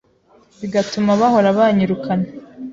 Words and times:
bigatuma 0.59 1.11
bahora 1.21 1.49
banyirukana 1.57 2.27